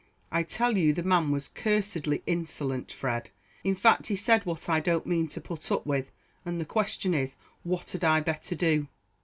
I 0.31 0.41
tell 0.41 0.77
you 0.77 0.93
the 0.93 1.03
man 1.03 1.29
was 1.29 1.49
cursedly 1.49 2.23
insolent, 2.25 2.91
Fred; 2.91 3.29
in 3.63 3.75
fact, 3.75 4.07
he 4.07 4.15
said 4.15 4.47
what 4.47 4.67
I 4.67 4.79
don't 4.79 5.05
mean 5.05 5.27
to 5.27 5.39
put 5.39 5.71
up 5.71 5.85
with; 5.85 6.09
and 6.43 6.59
the 6.59 6.65
question 6.65 7.13
is, 7.13 7.35
what 7.61 7.91
had 7.91 8.03
I 8.03 8.19
better 8.21 8.55
do?" 8.55 8.87